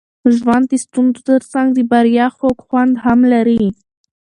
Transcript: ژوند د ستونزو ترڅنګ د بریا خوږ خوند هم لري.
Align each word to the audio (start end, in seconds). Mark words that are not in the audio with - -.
ژوند 0.35 0.65
د 0.71 0.73
ستونزو 0.85 1.19
ترڅنګ 1.29 1.67
د 1.73 1.79
بریا 1.91 2.27
خوږ 2.35 2.57
خوند 2.67 2.93
هم 3.05 3.19
لري. 3.33 3.65